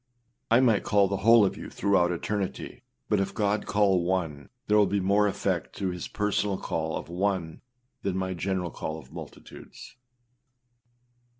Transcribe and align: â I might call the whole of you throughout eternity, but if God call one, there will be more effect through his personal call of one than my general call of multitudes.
â 0.49 0.57
I 0.57 0.59
might 0.61 0.83
call 0.83 1.07
the 1.07 1.17
whole 1.17 1.45
of 1.45 1.55
you 1.55 1.69
throughout 1.69 2.09
eternity, 2.11 2.81
but 3.07 3.19
if 3.19 3.35
God 3.35 3.67
call 3.67 4.01
one, 4.03 4.49
there 4.65 4.75
will 4.75 4.87
be 4.87 4.99
more 4.99 5.27
effect 5.27 5.75
through 5.75 5.91
his 5.91 6.07
personal 6.07 6.57
call 6.57 6.97
of 6.97 7.07
one 7.07 7.61
than 8.01 8.17
my 8.17 8.33
general 8.33 8.71
call 8.71 8.97
of 8.97 9.11
multitudes. 9.13 9.97